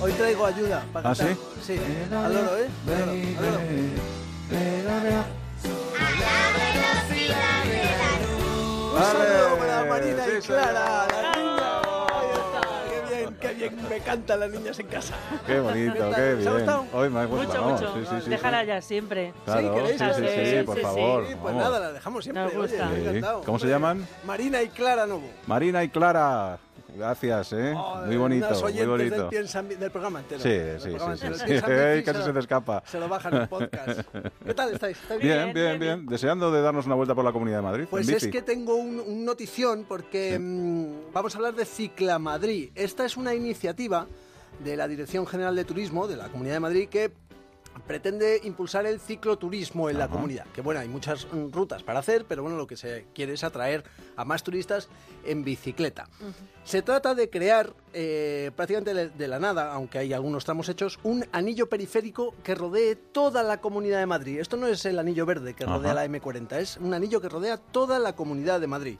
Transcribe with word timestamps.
Hoy 0.00 0.12
traigo 0.12 0.46
ayuda 0.46 0.82
para 0.92 1.10
¿Ah, 1.10 1.14
cantar. 1.14 1.36
sí? 1.36 1.40
Sí, 1.76 1.80
al 2.14 2.32
loro, 2.34 2.56
¿eh? 2.58 2.68
Al 2.88 2.98
loro, 3.00 3.12
al 3.12 3.36
loro. 3.36 5.24
Un 8.92 9.02
saludo 9.02 9.56
para 9.58 9.84
Marina 9.84 10.22
y 10.26 10.40
Clara, 10.40 11.06
las 11.06 11.36
niñas. 11.36 11.86
Ahí 12.12 12.28
está, 12.30 12.60
qué 12.88 13.14
bien, 13.14 13.36
qué 13.40 13.48
bien 13.54 13.88
me 13.88 13.98
cantan 14.00 14.40
las 14.40 14.50
niñas 14.50 14.78
en 14.78 14.86
casa. 14.88 15.14
Qué 15.46 15.60
bonito, 15.60 16.10
¿Qué 16.14 16.34
bien. 16.34 16.52
gustado? 16.54 16.86
Hoy 16.92 17.08
me 17.10 17.20
ha 17.20 17.24
gustado. 17.26 17.62
Mucho, 17.70 17.84
mucho. 17.92 17.94
Sí, 17.94 18.06
sí, 18.10 18.16
sí, 18.24 18.30
Déjala 18.30 18.60
sí. 18.62 18.66
ya 18.66 18.82
siempre. 18.82 19.32
Claro, 19.44 19.74
¿queréis? 19.74 19.98
sí, 20.00 20.04
sí, 20.16 20.22
Sí, 20.22 20.44
sí, 20.44 20.56
sí, 20.58 20.62
por 20.64 20.76
sí. 20.76 20.82
favor. 20.82 21.26
Sí, 21.26 21.34
pues 21.34 21.44
vamos. 21.54 21.62
nada, 21.62 21.78
la 21.80 21.92
dejamos 21.92 22.24
siempre. 22.24 22.44
Nos 22.44 22.52
Oye, 22.54 22.60
gusta. 22.62 22.86
me 22.86 22.92
ha 22.92 22.94
Sí. 23.00 23.06
encantado. 23.08 23.42
¿Cómo 23.42 23.58
se 23.58 23.66
llaman? 23.68 24.08
Marina 24.26 24.62
y 24.62 24.68
Clara 24.68 25.06
Novo. 25.06 25.30
Marina 25.46 25.84
y 25.84 25.88
Clara. 25.88 26.58
Gracias, 26.96 27.52
¿eh? 27.52 27.72
Oh, 27.76 28.02
muy 28.06 28.16
bonito, 28.16 28.48
muy 28.62 28.86
bonito. 28.86 29.16
Del, 29.16 29.28
piensan- 29.28 29.68
del 29.68 29.90
programa 29.90 30.20
entero. 30.20 30.40
Sí, 30.40 30.48
Del 30.48 30.80
sí, 30.80 30.88
programa 30.90 31.16
sí, 31.16 31.20
sí, 31.20 31.26
entero. 31.26 31.46
sí. 31.46 31.52
Bici 31.54 31.72
Ay, 31.72 32.02
casi 32.04 32.22
se 32.22 32.32
te 32.32 32.38
escapa. 32.38 32.82
Se 32.86 33.00
lo 33.00 33.08
bajan 33.08 33.34
en 33.36 33.48
podcast. 33.48 34.00
¿Qué 34.44 34.54
tal 34.54 34.72
estáis? 34.72 34.98
¿Estáis 35.00 35.20
bien? 35.22 35.52
Bien, 35.52 35.54
bien, 35.54 35.78
bien. 35.80 36.06
Deseando 36.06 36.50
de 36.52 36.62
darnos 36.62 36.86
una 36.86 36.94
vuelta 36.94 37.14
por 37.14 37.24
la 37.24 37.32
Comunidad 37.32 37.58
de 37.58 37.62
Madrid. 37.62 37.84
Pues 37.90 38.08
es 38.08 38.26
que 38.28 38.42
tengo 38.42 38.74
un, 38.76 39.00
un 39.00 39.24
notición 39.24 39.84
porque 39.88 40.38
mm, 40.38 41.12
vamos 41.12 41.34
a 41.34 41.38
hablar 41.38 41.54
de 41.54 41.64
Cicla 41.64 42.18
Madrid. 42.18 42.70
Esta 42.74 43.04
es 43.04 43.16
una 43.16 43.34
iniciativa 43.34 44.06
de 44.64 44.76
la 44.76 44.86
Dirección 44.88 45.26
General 45.26 45.54
de 45.56 45.64
Turismo 45.64 46.06
de 46.08 46.16
la 46.16 46.28
Comunidad 46.28 46.54
de 46.54 46.60
Madrid 46.60 46.88
que 46.88 47.12
pretende 47.80 48.40
impulsar 48.44 48.86
el 48.86 49.00
cicloturismo 49.00 49.90
en 49.90 49.98
la 49.98 50.08
comunidad. 50.08 50.46
Que 50.54 50.60
bueno, 50.60 50.80
hay 50.80 50.88
muchas 50.88 51.26
mm, 51.32 51.50
rutas 51.50 51.82
para 51.82 51.98
hacer, 51.98 52.24
pero 52.26 52.42
bueno, 52.42 52.56
lo 52.56 52.66
que 52.66 52.76
se 52.76 53.06
quiere 53.14 53.34
es 53.34 53.44
atraer 53.44 53.84
a 54.16 54.24
más 54.24 54.42
turistas 54.42 54.88
en 55.24 55.44
bicicleta. 55.44 56.08
Se 56.64 56.82
trata 56.82 57.14
de 57.14 57.30
crear 57.30 57.72
eh, 57.92 58.50
prácticamente 58.54 59.10
de 59.10 59.28
la 59.28 59.38
nada, 59.38 59.72
aunque 59.72 59.98
hay 59.98 60.12
algunos 60.12 60.44
tramos 60.44 60.68
hechos, 60.68 60.98
un 61.02 61.24
anillo 61.32 61.68
periférico 61.68 62.34
que 62.42 62.54
rodee 62.54 62.96
toda 62.96 63.42
la 63.42 63.60
comunidad 63.60 63.98
de 63.98 64.06
Madrid. 64.06 64.38
Esto 64.38 64.56
no 64.56 64.66
es 64.66 64.84
el 64.84 64.98
anillo 64.98 65.26
verde 65.26 65.54
que 65.54 65.64
rodea 65.64 65.94
la 65.94 66.06
M40, 66.06 66.58
es 66.58 66.76
un 66.76 66.94
anillo 66.94 67.20
que 67.20 67.28
rodea 67.28 67.56
toda 67.56 67.98
la 67.98 68.14
comunidad 68.14 68.60
de 68.60 68.66
Madrid. 68.66 68.98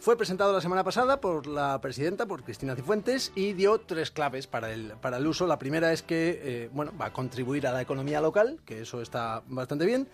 Fue 0.00 0.16
presentado 0.16 0.52
la 0.52 0.60
semana 0.60 0.84
pasada 0.84 1.20
por 1.20 1.46
la 1.46 1.80
presidenta, 1.80 2.24
por 2.26 2.44
Cristina 2.44 2.76
Cifuentes, 2.76 3.32
y 3.34 3.52
dio 3.52 3.78
tres 3.80 4.10
claves 4.12 4.46
para 4.46 4.72
el, 4.72 4.92
para 5.00 5.16
el 5.16 5.26
uso. 5.26 5.46
La 5.46 5.58
primera 5.58 5.92
es 5.92 6.02
que 6.02 6.40
eh, 6.42 6.70
bueno, 6.72 6.92
va 6.98 7.06
a 7.06 7.12
contribuir 7.12 7.66
a 7.66 7.72
la 7.72 7.82
economía 7.82 8.20
local, 8.20 8.60
que 8.64 8.82
eso 8.82 9.02
está 9.02 9.42
bastante 9.48 9.86
bien. 9.86 10.08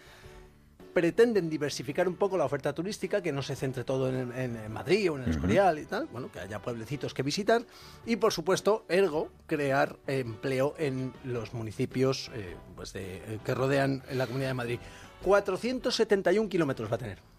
Pretenden 0.95 1.51
diversificar 1.51 2.09
un 2.09 2.15
poco 2.17 2.39
la 2.39 2.45
oferta 2.45 2.73
turística, 2.73 3.21
que 3.21 3.31
no 3.33 3.43
se 3.43 3.57
centre 3.57 3.85
todo 3.85 4.09
en, 4.09 4.73
Madrid 4.73 5.11
o 5.11 5.17
en 5.19 5.25
el 5.25 5.31
Escorial 5.31 5.79
y 5.79 5.85
tal, 5.85 6.07
bueno, 6.07 6.31
que 6.33 6.39
haya 6.41 6.63
pueblecitos 6.63 7.13
que 7.13 7.23
visitar. 7.23 7.63
Y 8.07 8.17
por 8.17 8.33
supuesto, 8.33 8.85
ergo, 8.89 9.29
crear 9.47 9.97
empleo 10.07 10.75
en 10.79 11.13
los 11.25 11.53
municipios 11.53 12.31
eh, 12.35 12.57
pues 12.75 12.93
de- 12.95 13.17
eh, 13.17 13.39
que 13.45 13.55
rodean 13.55 14.03
la 14.13 14.27
Comunidad 14.27 14.51
de 14.51 14.55
Madrid. 14.55 14.79
471 15.23 16.49
kilómetros 16.49 16.91
va 16.91 16.95
a 16.95 16.99
tener. 16.99 17.34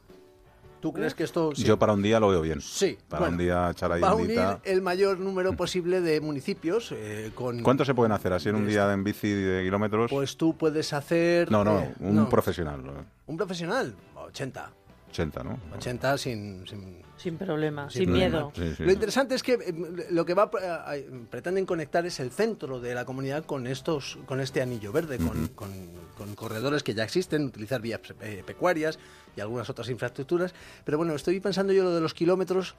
¿Tú 0.86 0.94
crees 0.94 1.16
que 1.16 1.24
esto... 1.24 1.50
sí? 1.56 1.64
Yo 1.64 1.80
para 1.80 1.94
un 1.94 2.04
día 2.04 2.20
lo 2.20 2.28
veo 2.28 2.42
bien. 2.42 2.62
Sí, 2.62 2.96
Para 3.10 3.22
bueno, 3.22 3.32
un 3.32 3.38
día 3.40 3.72
echar 3.72 3.92
ahí 3.92 4.02
va 4.02 4.14
unir 4.14 4.40
el 4.64 4.84
mayor 4.84 5.18
número 5.18 5.54
posible 5.54 6.00
de 6.00 6.22
municipios 6.22 6.92
eh, 6.92 7.32
con... 7.34 7.64
¿Cuántos 7.64 7.88
se 7.88 7.96
pueden 7.96 8.12
hacer 8.12 8.32
así 8.34 8.50
en 8.50 8.56
un 8.56 8.68
día 8.68 8.94
en 8.94 9.04
bici 9.04 9.30
de 9.30 9.64
kilómetros? 9.64 10.12
Pues 10.12 10.38
tú 10.38 10.56
puedes 10.56 10.94
hacer... 10.94 11.52
no, 11.52 11.64
no, 11.64 11.80
eh, 11.80 11.96
un 12.02 12.14
no, 12.14 12.30
profesional. 12.30 12.84
Un 13.26 13.36
profesional, 13.36 13.96
80. 14.16 14.72
80, 15.16 15.44
¿no? 15.44 15.60
80 15.76 16.18
sin... 16.18 16.68
sin- 16.68 17.06
Sin 17.18 17.38
problema, 17.38 17.90
Sin 17.90 18.00
sin, 18.02 18.10
problema. 18.10 18.30
miedo. 18.38 18.52
Sí, 18.56 18.76
sí. 18.76 18.84
Lo 18.84 18.92
interesante 18.92 19.36
es 19.36 19.42
que 19.42 19.54
eh, 19.54 19.74
lo 20.12 20.26
que 20.26 20.34
va 20.34 20.52
a- 20.62 20.92
a- 20.92 20.96
pretenden 21.30 21.66
conectar 21.66 22.06
es 22.06 22.20
el 22.20 22.30
centro 22.30 22.80
de 22.82 22.94
la 22.94 23.06
comunidad 23.06 23.46
con 23.46 23.68
estos 23.68 24.20
con 24.26 24.42
este 24.42 24.62
anillo 24.62 24.92
verde, 24.92 25.18
con, 25.18 25.48
con- 25.50 26.06
con 26.18 26.36
corredores 26.36 26.84
que 26.84 26.94
ya 26.94 27.04
existen, 27.06 27.46
utilizar 27.46 27.82
vías 27.82 28.02
eh, 28.22 28.44
pecuarias 28.46 29.00
y 29.36 29.40
algunas 29.42 29.70
otras 29.70 29.90
infraestructuras. 29.90 30.54
Pero 30.84 30.98
bueno, 30.98 31.16
estoy 31.16 31.40
pensando 31.40 31.72
yo 31.74 31.84
lo 31.84 31.94
de 31.96 32.02
los 32.02 32.14
kilómetros. 32.14 32.76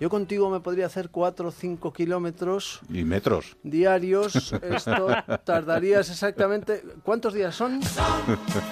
Yo 0.00 0.08
contigo 0.08 0.48
me 0.48 0.60
podría 0.60 0.86
hacer 0.86 1.10
4 1.10 1.48
o 1.48 1.50
5 1.50 1.92
kilómetros 1.92 2.78
Y 2.88 3.02
metros. 3.02 3.56
diarios. 3.64 4.52
Esto 4.62 5.08
tardarías 5.44 6.08
exactamente. 6.08 6.84
¿Cuántos 7.02 7.34
días 7.34 7.56
son? 7.56 7.80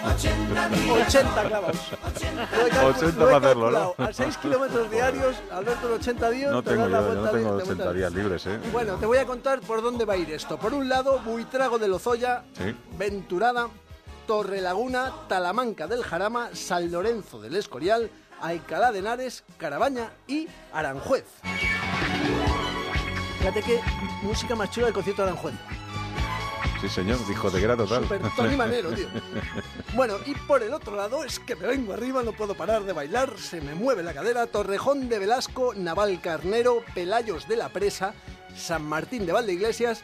80. 0.04 0.68
Lo 0.68 0.96
he 0.96 2.70
calcu- 2.70 2.86
80 2.96 3.18
lo 3.18 3.28
he 3.28 3.32
para 3.32 3.36
hacerlo, 3.38 3.70
¿no? 3.70 3.94
A 4.04 4.12
6 4.12 4.36
kilómetros 4.38 4.90
diarios, 4.90 5.36
Alberto, 5.50 5.88
en 5.88 5.92
80 5.94 6.30
días. 6.30 6.52
No 6.52 6.62
te 6.62 6.70
tengo 6.70 6.82
das 6.88 6.90
la 6.92 7.00
yo, 7.00 7.14
yo 7.14 7.30
tengo 7.30 7.36
de- 7.36 7.56
de 7.56 7.62
80 7.62 7.74
vuelta. 7.74 7.92
días 7.92 8.12
libres, 8.12 8.46
¿eh? 8.46 8.60
Bueno, 8.72 8.94
te 8.96 9.06
voy 9.06 9.18
a 9.18 9.26
contar 9.26 9.60
por 9.60 9.82
dónde 9.82 10.04
va 10.04 10.14
a 10.14 10.16
ir 10.16 10.30
esto. 10.30 10.58
Por 10.58 10.74
un 10.74 10.88
lado, 10.88 11.18
Buitrago 11.24 11.78
de 11.78 11.88
Lozoya, 11.88 12.44
Sí. 12.56 12.74
Venturada, 12.96 13.68
Torrelaguna, 14.28 15.12
Talamanca 15.28 15.86
del 15.86 16.02
Jarama, 16.02 16.50
San 16.52 16.90
Lorenzo 16.90 17.40
del 17.40 17.56
Escorial, 17.56 18.10
Alcalá 18.40 18.92
de 18.92 19.00
Henares, 19.00 19.44
Carabaña 19.58 20.10
y 20.26 20.48
Aranjuez. 20.72 21.24
Fíjate 23.38 23.62
qué 23.62 23.80
música 24.22 24.54
más 24.54 24.70
chula 24.70 24.86
del 24.86 24.94
concierto 24.94 25.22
de 25.22 25.28
Aranjuez. 25.28 25.54
Sí, 26.80 26.88
señor, 26.90 27.26
discotequera 27.26 27.76
total. 27.76 28.02
Super 28.02 28.20
Tony 28.36 28.56
Manero, 28.56 28.90
tío. 28.92 29.08
Bueno, 29.94 30.16
y 30.26 30.34
por 30.34 30.62
el 30.62 30.74
otro 30.74 30.94
lado 30.94 31.24
es 31.24 31.38
que 31.38 31.56
me 31.56 31.66
vengo 31.66 31.94
arriba, 31.94 32.22
no 32.22 32.32
puedo 32.32 32.54
parar 32.54 32.84
de 32.84 32.92
bailar, 32.92 33.38
se 33.38 33.62
me 33.62 33.74
mueve 33.74 34.02
la 34.02 34.12
cadera, 34.12 34.46
Torrejón 34.46 35.08
de 35.08 35.18
Velasco, 35.18 35.72
Naval 35.74 36.20
Carnero, 36.20 36.84
Pelayos 36.94 37.48
de 37.48 37.56
la 37.56 37.70
Presa, 37.70 38.12
San 38.54 38.84
Martín 38.84 39.24
de 39.24 39.32
Valdeiglesias, 39.32 40.02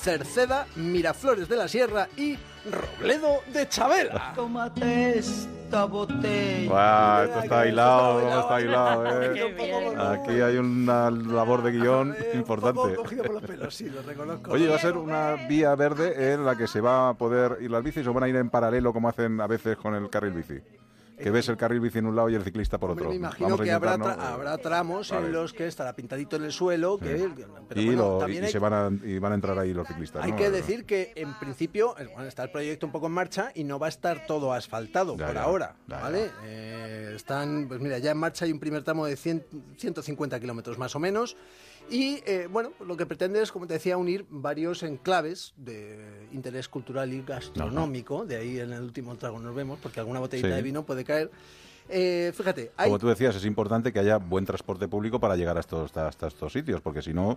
Cerceda, 0.00 0.66
Miraflores 0.76 1.46
de 1.46 1.56
la 1.56 1.68
Sierra 1.68 2.08
y 2.16 2.38
Robledo 2.70 3.40
de 3.52 3.68
Chabela. 3.68 4.32
Tómate 4.34 5.18
esta 5.18 5.84
botella. 5.84 6.70
Guau, 6.70 7.24
esto 7.24 7.40
está 7.40 7.66
hilado, 7.66 8.20
esto 8.20 8.40
está 8.40 8.60
hilado, 8.62 9.22
¿eh? 9.22 9.96
Aquí 9.98 10.40
hay 10.40 10.56
una 10.56 11.10
labor 11.10 11.62
de 11.62 11.72
guion 11.72 12.16
importante. 12.32 12.80
poco 12.80 12.94
cogido 12.96 13.24
por 13.24 13.34
los 13.34 13.42
pelos, 13.42 13.74
sí, 13.74 13.90
lo 13.90 14.00
reconozco. 14.00 14.52
Oye, 14.52 14.68
va 14.68 14.76
a 14.76 14.78
ser 14.78 14.96
una 14.96 15.34
vía 15.46 15.74
verde 15.74 16.32
en 16.32 16.46
la 16.46 16.56
que 16.56 16.66
se 16.66 16.80
va 16.80 17.10
a 17.10 17.14
poder 17.14 17.58
ir 17.60 17.70
las 17.70 17.82
bicis 17.84 18.06
o 18.06 18.14
van 18.14 18.24
a 18.24 18.28
ir 18.28 18.36
en 18.36 18.48
paralelo 18.48 18.94
como 18.94 19.08
hacen 19.08 19.38
a 19.38 19.46
veces 19.46 19.76
con 19.76 19.94
el 19.94 20.08
carril 20.08 20.32
bici. 20.32 20.60
Que 21.22 21.30
ves 21.30 21.48
el 21.48 21.56
carril 21.56 21.80
bici 21.80 21.98
en 21.98 22.06
un 22.06 22.16
lado 22.16 22.28
y 22.30 22.34
el 22.34 22.42
ciclista 22.42 22.78
por 22.78 22.90
otro. 22.92 23.08
me 23.10 23.16
imagino 23.16 23.48
Vamos 23.50 23.60
que 23.64 23.72
habrá, 23.72 23.96
tra- 23.96 24.16
¿no? 24.16 24.22
habrá 24.22 24.58
tramos 24.58 25.10
Vale. 25.10 25.26
en 25.26 25.32
los 25.32 25.52
que 25.52 25.66
estará 25.66 25.92
pintadito 25.94 26.36
en 26.36 26.44
el 26.44 26.52
suelo, 26.52 26.98
que, 26.98 27.28
pero 27.68 27.80
y, 27.80 27.86
bueno, 27.86 28.18
lo- 28.20 28.28
y 28.28 28.38
hay 28.38 28.50
se 28.50 28.58
van 28.58 28.72
a, 28.72 28.90
y 29.06 29.18
van 29.18 29.32
a 29.32 29.34
entrar 29.34 29.58
ahí 29.58 29.72
los 29.74 29.86
ciclistas. 29.86 30.24
Hay 30.24 30.30
¿no? 30.32 30.36
que 30.36 30.50
decir 30.50 30.84
que 30.84 31.12
en 31.16 31.38
principio 31.38 31.94
eh, 31.98 32.06
bueno, 32.12 32.28
está 32.28 32.42
el 32.44 32.50
proyecto 32.50 32.86
un 32.86 32.92
poco 32.92 33.06
en 33.06 33.12
marcha 33.12 33.52
y 33.54 33.64
no 33.64 33.78
va 33.78 33.86
a 33.86 33.90
estar 33.90 34.26
todo 34.26 34.52
asfaltado 34.52 35.16
Ya, 35.16 35.26
por 35.26 35.34
ya, 35.34 35.42
ahora, 35.42 35.76
ya, 35.86 35.96
ya. 35.96 36.02
¿vale? 36.02 36.30
Eh, 36.44 37.12
están, 37.16 37.66
pues 37.68 37.80
mira, 37.80 37.98
ya 37.98 38.10
en 38.12 38.18
marcha 38.18 38.44
hay 38.44 38.52
un 38.52 38.60
primer 38.60 38.82
tramo 38.82 39.06
de 39.06 39.16
100 39.16 39.44
150 39.76 40.40
kilómetros 40.40 40.78
más 40.78 40.94
o 40.96 40.98
menos 40.98 41.36
y 41.88 42.22
eh, 42.26 42.48
bueno, 42.50 42.72
lo 42.86 42.96
que 42.96 43.06
pretende 43.06 43.40
es, 43.42 43.50
como 43.50 43.66
te 43.66 43.74
decía, 43.74 43.96
unir 43.96 44.26
varios 44.28 44.82
enclaves 44.82 45.54
de 45.56 46.26
interés 46.32 46.68
cultural 46.68 47.12
y 47.12 47.22
gastronómico, 47.22 48.24
de 48.26 48.36
ahí 48.36 48.58
en 48.60 48.72
el 48.72 48.82
último 48.82 49.16
trago 49.16 49.38
nos 49.38 49.54
vemos, 49.54 49.78
porque 49.82 50.00
alguna 50.00 50.20
botellita 50.20 50.48
Sí. 50.48 50.54
de 50.54 50.62
vino 50.62 50.84
puede 50.84 51.04
caer. 51.04 51.30
Eh, 51.92 52.32
fíjate, 52.34 52.72
hay 52.76 52.88
Como 52.88 52.98
tú 52.98 53.08
decías, 53.08 53.34
es 53.36 53.44
importante 53.44 53.92
que 53.92 53.98
haya 53.98 54.18
buen 54.18 54.44
transporte 54.46 54.86
público 54.88 55.18
para 55.20 55.36
llegar 55.36 55.56
a 55.56 55.60
estos, 55.60 55.96
hasta 55.96 56.26
estos 56.28 56.52
sitios, 56.52 56.80
porque 56.80 57.02
si 57.02 57.12
no, 57.12 57.36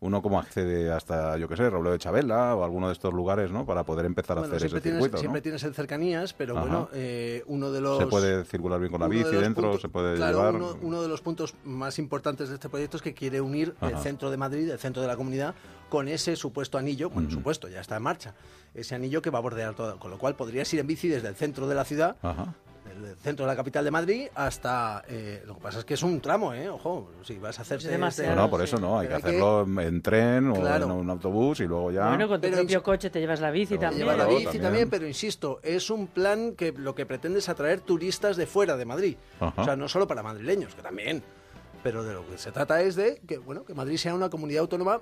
uno 0.00 0.22
como 0.22 0.38
accede 0.40 0.90
hasta, 0.90 1.36
yo 1.36 1.46
qué 1.48 1.56
sé, 1.56 1.68
Robledo 1.68 1.92
de 1.92 1.98
Chabela 1.98 2.56
o 2.56 2.64
alguno 2.64 2.86
de 2.86 2.94
estos 2.94 3.12
lugares, 3.12 3.50
¿no? 3.50 3.66
Para 3.66 3.84
poder 3.84 4.06
empezar 4.06 4.38
a 4.38 4.40
bueno, 4.40 4.54
hacer 4.56 4.66
ese 4.68 4.80
tienes, 4.80 4.98
circuito, 5.00 5.16
¿no? 5.16 5.20
siempre 5.20 5.40
tienes 5.42 5.62
el 5.64 5.74
cercanías, 5.74 6.32
pero 6.32 6.54
Ajá. 6.56 6.62
bueno, 6.66 6.88
eh, 6.94 7.42
uno 7.46 7.70
de 7.70 7.80
los... 7.82 7.98
Se 7.98 8.06
puede 8.06 8.44
circular 8.46 8.80
bien 8.80 8.90
con 8.90 9.00
la 9.00 9.08
de 9.08 9.16
bici 9.16 9.32
los 9.32 9.42
dentro, 9.42 9.62
puntos- 9.72 9.80
se 9.82 9.88
puede 9.90 10.16
claro, 10.16 10.38
llevar... 10.38 10.54
Uno, 10.54 10.76
uno 10.80 11.02
de 11.02 11.08
los 11.08 11.20
puntos 11.20 11.54
más 11.64 11.98
importantes 11.98 12.48
de 12.48 12.54
este 12.54 12.68
proyecto 12.70 12.96
es 12.96 13.02
que 13.02 13.12
quiere 13.12 13.40
unir 13.42 13.74
el 13.82 13.94
Ajá. 13.94 14.02
centro 14.02 14.30
de 14.30 14.36
Madrid, 14.38 14.70
el 14.70 14.78
centro 14.78 15.02
de 15.02 15.08
la 15.08 15.16
comunidad, 15.16 15.54
con 15.90 16.08
ese 16.08 16.36
supuesto 16.36 16.78
anillo, 16.78 17.10
bueno, 17.10 17.30
supuesto, 17.30 17.68
ya 17.68 17.80
está 17.80 17.96
en 17.96 18.02
marcha, 18.02 18.34
ese 18.74 18.94
anillo 18.94 19.20
que 19.20 19.28
va 19.30 19.38
a 19.40 19.42
bordear 19.42 19.74
todo, 19.74 19.98
con 19.98 20.10
lo 20.10 20.18
cual 20.18 20.36
podrías 20.36 20.72
ir 20.72 20.80
en 20.80 20.86
bici 20.86 21.08
desde 21.08 21.28
el 21.28 21.34
centro 21.34 21.66
de 21.68 21.74
la 21.74 21.84
ciudad, 21.84 22.16
Ajá. 22.22 22.54
Del 23.02 23.16
centro 23.16 23.44
de 23.46 23.52
la 23.52 23.56
capital 23.56 23.84
de 23.84 23.90
Madrid, 23.90 24.28
hasta... 24.34 25.04
eh, 25.08 25.42
lo 25.46 25.54
que 25.54 25.60
pasa 25.60 25.78
es 25.80 25.84
que 25.84 25.94
es 25.94 26.02
un 26.02 26.20
tramo, 26.20 26.52
¿eh? 26.54 26.68
Ojo, 26.68 27.10
si 27.22 27.38
vas 27.38 27.58
a 27.58 27.62
hacerte... 27.62 27.88
demasiado. 27.88 28.30
No, 28.30 28.32
este- 28.34 28.42
no, 28.42 28.50
por 28.50 28.62
eso 28.62 28.78
no, 28.78 28.98
hay 28.98 29.08
que 29.08 29.14
hacerlo 29.14 29.66
en 29.80 30.02
tren 30.02 30.50
o 30.50 30.54
Claro. 30.54 30.86
en 30.86 30.90
un 30.92 31.10
autobús 31.10 31.60
y 31.60 31.64
luego 31.66 31.90
ya... 31.90 32.08
Bueno, 32.08 32.28
con 32.28 32.36
tu 32.40 32.42
Pero 32.42 32.56
propio 32.58 32.80
ins- 32.80 32.82
coche 32.82 33.10
te 33.10 33.20
llevas 33.20 33.40
la 33.40 33.50
bici 33.50 33.74
Pero 33.76 33.80
también. 33.90 34.00
Lleva 34.00 34.12
la 34.12 34.24
Claro, 34.24 34.30
bici 34.30 34.44
también. 34.44 34.62
también. 34.62 34.90
pero 34.90 35.06
insisto, 35.06 35.60
es 35.62 35.90
un 35.90 36.06
plan 36.06 36.54
que 36.54 36.72
lo 36.72 36.94
que 36.94 37.06
pretende 37.06 37.38
es 37.40 37.48
atraer 37.48 37.80
turistas 37.80 38.36
de 38.36 38.46
fuera 38.46 38.76
de 38.76 38.84
Madrid. 38.84 39.16
Ajá. 39.40 39.60
O 39.62 39.64
sea, 39.64 39.76
no 39.76 39.88
solo 39.88 40.06
para 40.06 40.22
madrileños, 40.22 40.74
que 40.74 40.82
también. 40.82 41.22
Pero 41.82 42.04
de 42.04 42.12
lo 42.12 42.26
que 42.28 42.36
se 42.36 42.52
trata 42.52 42.82
es 42.82 42.94
de 42.96 43.20
que, 43.26 43.38
bueno, 43.38 43.64
que 43.64 43.72
Madrid 43.74 43.96
sea 43.96 44.14
una 44.14 44.28
comunidad 44.28 44.60
autónoma 44.60 45.00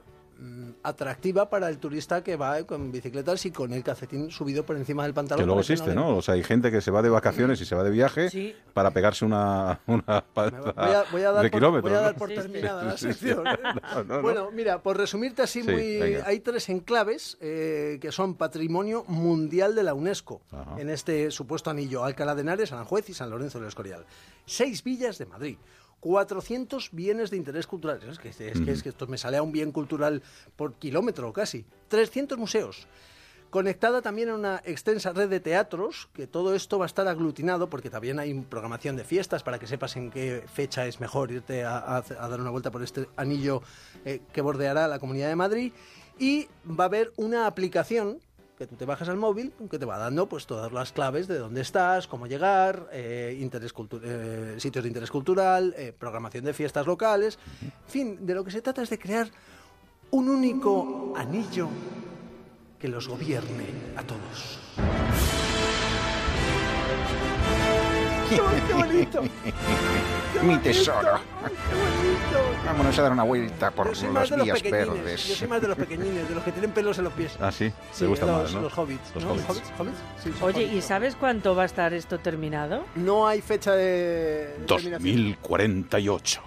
atractiva 0.82 1.50
para 1.50 1.69
el 1.69 1.79
turista 1.79 2.23
que 2.23 2.37
va 2.37 2.62
con 2.64 2.93
bicicletas 2.93 3.44
y 3.46 3.50
con 3.50 3.73
el 3.73 3.82
calcetín 3.82 4.31
subido 4.31 4.64
por 4.64 4.76
encima 4.76 5.02
del 5.02 5.12
pantalón. 5.14 5.43
Que 5.43 5.46
luego 5.46 5.61
que 5.61 5.73
existe, 5.73 5.90
le- 5.90 5.94
¿no? 5.96 6.17
O 6.17 6.23
sea, 6.23 6.35
hay 6.35 6.44
gente 6.44 6.70
que 6.70 6.81
se 6.81 6.90
va 6.90 7.02
de 7.02 7.08
vacaciones 7.08 7.61
y 7.61 7.64
se 7.64 7.75
va 7.75 7.82
de 7.82 7.90
viaje 7.90 8.31
Sí. 8.31 8.55
para 8.73 8.90
pegarse 8.93 9.25
una, 9.25 9.81
una 9.87 10.25
Voy 10.35 10.44
a, 10.76 11.05
voy 11.11 11.23
a 11.23 11.32
dar 11.32 11.43
de 11.43 11.50
por, 11.50 11.58
kilómetros. 11.61 11.90
voy 11.93 11.99
a 11.99 12.02
dar 12.02 12.14
por 12.17 12.29
Sí, 12.29 12.37
sí. 12.37 12.40
terminada 12.43 12.85
la 12.85 12.96
Sí, 12.96 13.06
sí, 13.08 13.12
sí. 13.12 13.19
sección. 13.19 13.44
No, 13.99 14.05
no, 14.05 14.17
no. 14.17 14.23
Bueno, 14.23 14.50
mira, 14.52 14.82
por 14.82 14.96
resumirte 14.96 15.43
así 15.43 15.62
Sí, 15.62 15.69
muy... 15.70 15.99
venga. 15.99 16.25
Hay 16.26 16.40
tres 16.40 16.69
enclaves 16.69 17.37
eh, 17.40 17.99
que 18.00 18.12
son 18.12 18.35
patrimonio 18.35 19.05
mundial 19.08 19.75
de 19.75 19.82
la 19.82 19.94
UNESCO 19.94 20.43
Ajá. 20.52 20.76
en 20.79 20.90
este 20.90 21.31
supuesto 21.31 21.70
anillo. 21.70 22.05
Alcalá 22.05 22.35
de 22.35 22.43
Henares, 22.43 22.73
Aranjuez 22.73 23.08
y 23.11 23.14
San 23.14 23.31
Lorenzo 23.31 23.58
del 23.58 23.69
Escorial. 23.69 24.05
Seis 24.46 24.85
villas 24.85 25.19
de 25.19 25.26
Madrid. 25.26 25.58
400 26.00 26.90
bienes 26.92 27.30
de 27.30 27.36
interés 27.36 27.66
cultural. 27.66 28.00
Es 28.08 28.18
que, 28.18 28.28
es 28.28 28.36
que- 28.36 28.70
es 28.70 28.82
que 28.82 28.88
esto 28.90 29.06
me 29.06 29.18
sale 29.18 29.36
a 29.36 29.42
un 29.42 29.52
bien 29.52 29.72
cultural 29.72 30.22
por 30.56 30.74
kilómetro 30.74 31.32
casi. 31.32 31.64
300 31.88 32.38
museos. 32.38 32.86
Conectada 33.50 34.02
también 34.02 34.28
a 34.28 34.34
una 34.34 34.60
extensa 34.66 35.10
red 35.14 35.30
de 35.30 35.40
teatros, 35.40 36.10
que 36.12 36.26
todo 36.26 36.54
esto 36.54 36.78
va 36.78 36.84
a 36.84 36.86
estar 36.86 37.08
aglutinado, 37.08 37.70
porque 37.70 37.88
también 37.88 38.18
hay 38.18 38.34
programación 38.34 38.94
de 38.96 39.04
fiestas 39.04 39.42
para 39.42 39.58
que 39.58 39.66
sepas 39.66 39.96
en 39.96 40.10
qué 40.10 40.44
fecha 40.52 40.86
es 40.86 41.00
mejor 41.00 41.30
irte 41.32 41.64
a, 41.64 41.78
a- 41.78 41.96
a 42.18 42.28
dar 42.28 42.40
una 42.42 42.50
vuelta 42.50 42.70
por 42.70 42.82
este 42.82 43.08
anillo 43.16 43.62
eh, 44.04 44.20
que 44.34 44.42
bordeará 44.42 44.86
la 44.86 44.98
Comunidad 44.98 45.28
de 45.28 45.36
Madrid. 45.36 45.72
Y 46.18 46.46
va 46.68 46.84
a 46.84 46.88
haber 46.88 47.10
una 47.16 47.46
aplicación 47.46 48.18
que 48.58 48.66
tú 48.66 48.75
te 48.75 48.84
bajas 48.84 49.08
al 49.08 49.16
móvil, 49.16 49.52
que 49.70 49.78
te 49.78 49.87
va 49.87 49.99
dando 49.99 50.28
pues 50.28 50.46
todas 50.46 50.72
las 50.72 50.90
claves 50.90 51.28
de 51.28 51.38
dónde 51.38 51.60
estás, 51.60 52.08
cómo 52.08 52.26
llegar, 52.26 52.88
eh, 52.93 53.38
eh, 53.40 54.55
sitios 54.58 54.82
de 54.82 54.88
interés 54.88 55.10
cultural, 55.12 55.75
eh, 55.78 55.94
programación 55.96 56.44
de 56.44 56.52
fiestas 56.52 56.84
locales. 56.84 57.38
En 57.62 57.72
fin, 57.87 58.26
de 58.26 58.34
lo 58.34 58.43
que 58.43 58.50
se 58.50 58.60
trata 58.60 58.82
es 58.82 58.90
de 58.90 58.99
crear 58.99 59.31
un 60.10 60.28
único 60.28 61.14
anillo 61.16 61.69
que 62.81 62.88
los 62.88 63.06
gobierne 63.06 63.66
a 63.96 64.02
todos. 64.02 65.27
¡Qué, 68.28 68.40
bon- 68.40 68.60
qué 68.66 68.75
bonito! 68.75 69.22
¡Qué 69.22 70.40
Mi 70.42 70.46
bonito! 70.48 70.62
tesoro. 70.62 71.00
¡Qué 71.42 71.75
bonito! 71.75 72.64
Vámonos 72.66 72.98
a 72.98 73.02
dar 73.02 73.12
una 73.12 73.22
vuelta 73.22 73.70
por 73.70 73.86
los 73.88 74.02
vías 74.42 74.62
verdes. 74.62 75.26
Yo 75.28 75.34
soy 75.34 75.48
más 75.48 75.60
de 75.62 75.69
los 75.69 75.76
pequeñines, 75.76 76.28
de 76.28 76.34
los 76.34 76.44
que 76.44 76.52
tienen 76.52 76.70
pelos 76.72 76.98
en 76.98 77.04
los 77.04 77.12
pies. 77.14 77.36
Ah, 77.40 77.50
sí, 77.50 77.72
Sí, 77.92 78.00
te 78.00 78.06
gustan 78.06 78.28
los, 78.28 78.42
más, 78.42 78.52
¿no? 78.54 78.60
los 78.62 78.76
hobbits. 78.78 79.14
Los 79.14 79.25
¿no? 79.25 79.30
hobbits. 79.32 79.72
¿Hobbits? 79.78 79.96
Sí, 80.22 80.32
son 80.38 80.42
Oye, 80.48 80.64
hobbits. 80.66 80.72
¿y 80.75 80.82
sabes 80.82 81.16
cuánto 81.16 81.54
va 81.54 81.62
a 81.62 81.66
estar 81.66 81.92
esto 81.94 82.19
terminado? 82.19 82.84
No 82.94 83.26
hay 83.26 83.40
fecha 83.40 83.72
de 83.72 84.54
de 84.58 84.64
terminación. 84.66 85.00
2048. 85.00 86.40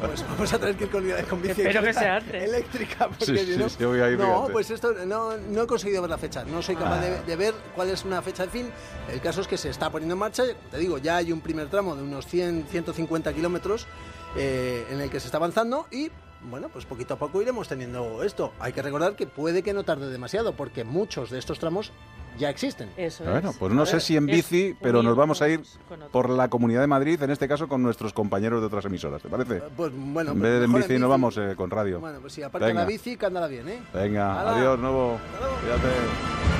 Pues 0.00 0.22
vamos 0.28 0.52
a 0.52 0.58
tener 0.58 0.76
que 0.76 0.84
ir 0.84 0.90
con, 0.90 1.04
con 1.28 1.42
bicicleta 1.42 1.68
Espero 1.70 1.82
que 1.82 1.92
sea 1.92 2.16
antes. 2.16 2.42
eléctrica. 2.44 3.08
Porque 3.08 3.24
Sí, 3.24 3.56
sí, 3.78 3.84
voy 3.84 4.00
a 4.00 4.10
ir 4.10 4.18
no, 4.18 4.48
pues 4.52 4.70
esto 4.70 4.92
no, 5.06 5.36
no 5.36 5.62
he 5.62 5.66
conseguido 5.66 6.00
ver 6.02 6.10
la 6.10 6.18
fecha. 6.18 6.44
No 6.44 6.62
soy 6.62 6.76
capaz 6.76 6.98
Ah. 6.98 7.00
de, 7.02 7.22
de 7.22 7.36
ver 7.36 7.54
cuál 7.74 7.90
es 7.90 8.04
una 8.04 8.22
fecha 8.22 8.44
de 8.44 8.48
fin. 8.50 8.70
El 9.12 9.20
caso 9.20 9.40
es 9.40 9.48
que 9.48 9.56
se 9.58 9.68
está 9.70 9.90
poniendo 9.90 10.14
en 10.14 10.18
marcha. 10.20 10.44
Te 10.70 10.78
digo, 10.78 10.98
ya 10.98 11.16
hay 11.16 11.32
un 11.32 11.40
primer 11.40 11.68
tramo 11.68 11.94
de 11.96 12.02
unos 12.02 12.26
100, 12.26 12.66
150 12.70 13.32
kilómetros 13.32 13.86
eh, 14.36 14.86
en 14.90 15.00
el 15.00 15.10
que 15.10 15.20
se 15.20 15.26
está 15.26 15.36
avanzando 15.38 15.86
y. 15.90 16.10
Bueno, 16.40 16.68
pues 16.68 16.84
poquito 16.84 17.14
a 17.14 17.18
poco 17.18 17.42
iremos 17.42 17.66
teniendo 17.66 18.22
esto. 18.22 18.52
Hay 18.60 18.72
que 18.72 18.80
recordar 18.80 19.16
que 19.16 19.26
puede 19.26 19.64
que 19.64 19.72
no 19.74 19.82
tarde 19.84 20.08
demasiado, 20.08 20.54
porque 20.54 20.84
muchos 20.84 21.30
de 21.30 21.38
estos 21.40 21.58
tramos 21.58 21.90
ya 22.38 22.48
existen. 22.50 22.88
Eso 22.96 23.24
Bueno, 23.24 23.50
es. 23.50 23.56
pues 23.56 23.72
no 23.72 23.82
A 23.82 23.86
sé 23.86 23.92
ver, 23.94 24.00
si 24.02 24.16
en 24.16 24.26
bici, 24.26 24.76
pero 24.80 25.02
nos 25.02 25.16
vamos 25.16 25.42
a 25.42 25.48
ir 25.48 25.60
por 26.12 26.30
la 26.30 26.48
Comunidad 26.48 26.80
de 26.80 26.86
Madrid, 26.86 27.22
en 27.22 27.30
este 27.30 27.48
caso 27.48 27.68
con 27.68 27.82
nuestros 27.82 28.12
compañeros 28.12 28.60
de 28.60 28.66
otras 28.66 28.84
emisoras, 28.84 29.20
¿te 29.22 29.28
parece? 29.28 29.60
Pues 29.76 29.92
bueno, 29.94 30.32
en 30.32 30.40
vez 30.40 30.58
de 30.60 30.64
en 30.64 30.72
bici 30.72 30.98
nos 30.98 31.10
vamos 31.10 31.36
eh, 31.36 31.54
con 31.56 31.70
radio. 31.70 32.00
Bueno, 32.00 32.20
pues 32.20 32.32
sí, 32.32 32.42
aparte 32.42 32.66
Venga. 32.68 32.80
la 32.82 32.86
bici, 32.86 33.16
que 33.16 33.26
andala 33.26 33.46
bien, 33.48 33.68
¿eh? 33.68 33.78
Venga, 33.92 34.40
Hala. 34.40 34.56
adiós, 34.56 34.78
nuevo. 34.78 35.18
Hasta 35.34 35.40
luego. 35.40 35.60
Cuídate. 35.60 36.57